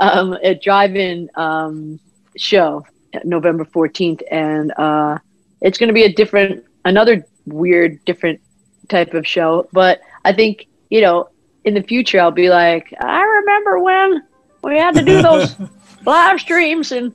um, 0.00 0.34
a 0.42 0.54
drive-in 0.54 1.28
um, 1.36 1.98
show 2.36 2.84
November 3.24 3.64
14th, 3.64 4.22
and 4.30 4.72
uh, 4.76 5.18
it's 5.62 5.78
going 5.78 5.88
to 5.88 5.94
be 5.94 6.04
a 6.04 6.12
different, 6.12 6.64
another 6.84 7.26
weird, 7.46 8.04
different 8.04 8.40
type 8.88 9.14
of 9.14 9.26
show. 9.26 9.68
But 9.72 10.00
I 10.24 10.32
think 10.32 10.68
you 10.92 11.00
know, 11.00 11.30
in 11.64 11.72
the 11.72 11.82
future, 11.82 12.20
I'll 12.20 12.30
be 12.30 12.50
like, 12.50 12.92
I 13.00 13.22
remember 13.22 13.78
when 13.78 14.22
we 14.62 14.76
had 14.76 14.94
to 14.96 15.02
do 15.02 15.22
those 15.22 15.56
live 16.04 16.38
streams 16.38 16.92
and 16.92 17.14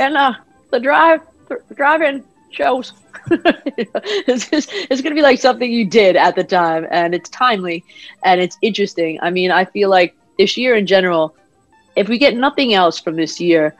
and 0.00 0.16
uh, 0.16 0.32
the 0.72 0.80
drive 0.80 1.20
drive-in 1.76 2.24
shows. 2.50 2.92
it's, 3.30 4.48
it's 4.52 5.00
going 5.00 5.12
to 5.12 5.14
be 5.14 5.22
like 5.22 5.38
something 5.38 5.70
you 5.70 5.86
did 5.86 6.16
at 6.16 6.34
the 6.34 6.42
time, 6.42 6.88
and 6.90 7.14
it's 7.14 7.30
timely 7.30 7.84
and 8.24 8.40
it's 8.40 8.58
interesting. 8.62 9.20
I 9.22 9.30
mean, 9.30 9.52
I 9.52 9.64
feel 9.64 9.90
like 9.90 10.16
this 10.36 10.56
year 10.56 10.74
in 10.74 10.84
general, 10.84 11.36
if 11.94 12.08
we 12.08 12.18
get 12.18 12.36
nothing 12.36 12.74
else 12.74 12.98
from 12.98 13.14
this 13.14 13.40
year, 13.40 13.76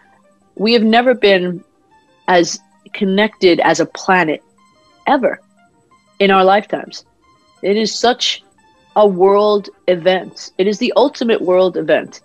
we 0.55 0.73
have 0.75 0.85
never 0.85 1.13
been 1.13 1.65
as 2.29 2.61
connected 2.95 3.61
as 3.61 3.81
a 3.81 3.87
planet 3.87 4.43
ever 5.07 5.41
in 6.19 6.31
our 6.31 6.45
lifetimes. 6.45 7.05
It 7.63 7.77
is 7.77 7.95
such 7.95 8.43
a 8.97 9.07
world 9.07 9.69
event. 9.89 10.53
It 10.59 10.67
is 10.67 10.79
the 10.79 10.93
ultimate 10.97 11.41
world 11.43 11.77
event. 11.77 12.21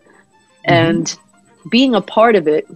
Mm-hmm. 0.67 0.73
And 0.73 1.17
being 1.69 1.95
a 1.95 2.01
part 2.01 2.35
of 2.35 2.47
it 2.47 2.67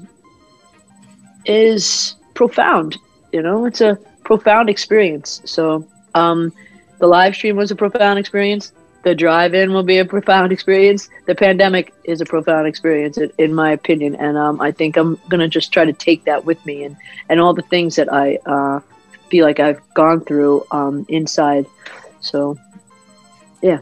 is 1.46 2.16
profound. 2.34 2.98
You 3.32 3.42
know, 3.42 3.66
it's 3.66 3.82
a 3.82 3.98
profound 4.24 4.70
experience. 4.70 5.42
So 5.46 5.88
um, 6.16 6.52
the 7.00 7.08
live 7.08 7.36
stream 7.36 7.56
was 7.56 7.72
a 7.72 7.76
profound 7.76 8.20
experience. 8.20 8.74
The 9.04 9.14
drive-in 9.14 9.74
will 9.74 9.84
be 9.84 10.00
a 10.00 10.06
profound 10.06 10.52
experience. 10.52 11.10
The 11.26 11.36
pandemic 11.36 11.94
is 12.06 12.22
a 12.22 12.26
profound 12.26 12.68
experience, 12.68 13.18
in 13.38 13.54
my 13.54 13.72
opinion, 13.72 14.16
and 14.16 14.38
um, 14.38 14.62
I 14.62 14.72
think 14.72 14.96
I'm 14.96 15.20
gonna 15.30 15.50
just 15.50 15.74
try 15.74 15.84
to 15.84 15.94
take 15.94 16.24
that 16.24 16.46
with 16.46 16.66
me 16.66 16.86
and 16.86 16.96
and 17.30 17.40
all 17.42 17.54
the 17.54 17.64
things 17.64 17.98
that 17.98 18.12
I 18.12 18.38
uh, 18.46 18.80
feel 19.30 19.46
like 19.46 19.60
I've 19.60 19.82
gone 19.94 20.22
through 20.22 20.66
um, 20.72 21.06
inside. 21.10 21.66
So, 22.22 22.58
yeah. 23.62 23.80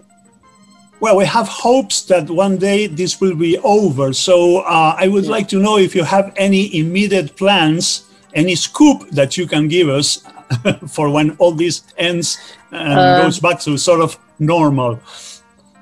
Well, 1.02 1.18
we 1.18 1.26
have 1.26 1.48
hopes 1.48 2.04
that 2.06 2.30
one 2.30 2.58
day 2.58 2.88
this 2.88 3.20
will 3.20 3.36
be 3.36 3.58
over. 3.60 4.14
So 4.14 4.60
uh, 4.60 4.96
I 4.98 5.08
would 5.08 5.26
yeah. 5.26 5.32
like 5.32 5.48
to 5.50 5.60
know 5.60 5.78
if 5.78 5.96
you 5.96 6.04
have 6.04 6.32
any 6.36 6.64
immediate 6.78 7.36
plans, 7.36 8.06
any 8.34 8.56
scoop 8.56 9.10
that 9.10 9.36
you 9.38 9.46
can 9.46 9.68
give 9.68 9.90
us 9.90 10.24
for 10.88 11.10
when 11.10 11.36
all 11.40 11.52
this 11.52 11.84
ends 11.98 12.38
and 12.72 13.00
uh, 13.00 13.22
goes 13.24 13.40
back 13.40 13.60
to 13.62 13.78
sort 13.78 14.02
of 14.02 14.18
normal? 14.42 15.00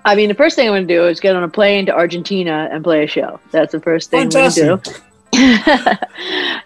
I 0.06 0.16
mean, 0.16 0.30
the 0.30 0.36
first 0.36 0.56
thing 0.56 0.68
I'm 0.68 0.74
going 0.74 0.88
to 0.88 0.94
do 0.94 1.08
is 1.08 1.20
get 1.20 1.36
on 1.36 1.44
a 1.44 1.50
plane 1.50 1.86
to 1.88 1.94
Argentina 1.94 2.70
and 2.72 2.84
play 2.84 3.04
a 3.04 3.08
show. 3.08 3.40
That's 3.52 3.72
the 3.72 3.80
first 3.80 4.12
thing 4.12 4.30
Fantastic. 4.30 4.64
I'm 4.64 4.70
going 4.70 4.82
to 5.64 6.00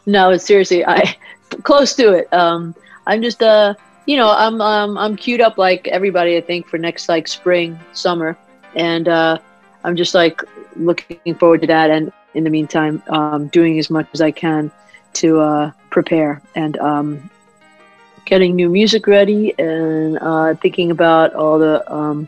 do. 0.06 0.12
no, 0.12 0.36
seriously, 0.38 0.86
I 0.86 1.16
close 1.64 1.96
to 1.96 2.14
it. 2.14 2.34
Um, 2.34 2.76
I'm 3.08 3.22
just 3.22 3.42
uh, 3.42 3.74
you 4.06 4.18
know, 4.18 4.30
I'm 4.30 4.62
um, 4.62 4.98
I'm 4.98 5.16
queued 5.16 5.42
up 5.42 5.58
like 5.58 5.88
everybody. 5.88 6.38
I 6.38 6.42
think 6.42 6.68
for 6.68 6.78
next 6.78 7.10
like 7.10 7.28
spring, 7.28 7.80
summer, 7.94 8.38
and 8.76 9.08
uh, 9.08 9.38
I'm 9.84 9.96
just 9.96 10.14
like 10.14 10.42
looking 10.76 11.36
forward 11.36 11.62
to 11.62 11.68
that. 11.68 11.90
And 11.90 12.12
in 12.34 12.44
the 12.44 12.50
meantime, 12.50 13.02
um, 13.08 13.48
doing 13.48 13.80
as 13.80 13.90
much 13.90 14.08
as 14.14 14.22
I 14.22 14.32
can 14.32 14.72
to 15.14 15.40
uh, 15.40 15.72
prepare 15.90 16.42
and 16.56 16.78
um, 16.80 17.30
getting 18.26 18.56
new 18.56 18.70
music 18.70 19.08
ready 19.08 19.54
and 19.60 20.18
uh, 20.22 20.56
thinking 20.56 20.92
about 20.92 21.34
all 21.34 21.60
the 21.60 21.94
um, 21.94 22.28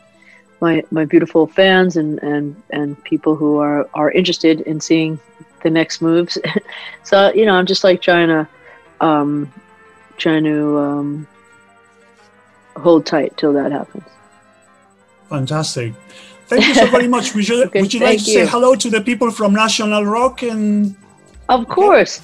my 0.61 0.83
my 0.91 1.05
beautiful 1.05 1.47
fans 1.47 1.97
and, 1.97 2.21
and 2.23 2.61
and 2.71 3.01
people 3.03 3.35
who 3.35 3.57
are 3.57 3.87
are 3.93 4.11
interested 4.11 4.61
in 4.61 4.79
seeing 4.79 5.19
the 5.63 5.69
next 5.69 6.01
moves. 6.01 6.37
so 7.03 7.33
you 7.33 7.45
know, 7.45 7.55
I'm 7.55 7.65
just 7.65 7.83
like 7.83 8.01
trying 8.01 8.27
to 8.27 8.47
um, 9.01 9.51
trying 10.17 10.43
to 10.43 10.77
um, 10.77 11.27
hold 12.77 13.05
tight 13.05 13.35
till 13.37 13.53
that 13.53 13.71
happens. 13.71 14.03
Fantastic. 15.29 15.93
Thank 16.47 16.67
you 16.67 16.75
so 16.75 16.85
very 16.87 17.07
much. 17.07 17.25
Would 17.35 17.47
you, 17.47 17.63
okay, 17.65 17.81
would 17.81 17.93
you 17.93 17.99
like 17.99 18.19
to 18.19 18.31
you. 18.31 18.45
say 18.45 18.45
hello 18.45 18.75
to 18.75 18.89
the 18.89 19.01
people 19.01 19.31
from 19.31 19.53
National 19.53 20.05
Rock 20.05 20.43
and? 20.43 20.95
Of 21.49 21.67
course. 21.67 22.21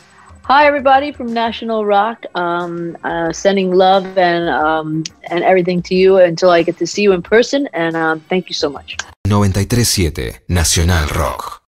Hi, 0.52 0.66
everybody 0.66 1.14
from 1.14 1.34
National 1.34 1.86
Rock. 1.86 2.26
Um, 2.36 2.98
uh, 3.06 3.32
sending 3.32 3.72
love 3.72 4.18
and 4.18 4.50
um, 4.50 5.06
and 5.30 5.46
everything 5.46 5.82
to 5.84 5.96
you 5.96 6.18
until 6.18 6.50
I 6.50 6.62
get 6.62 6.76
to 6.80 6.86
see 6.86 7.04
you 7.04 7.14
in 7.14 7.22
person. 7.22 7.70
And 7.72 7.96
um, 7.96 8.20
thank 8.28 8.50
you 8.50 8.54
so 8.54 8.70
much. 8.70 8.98
93.7 9.26 10.40
Nacional 10.50 11.08
Rock. 11.16 11.61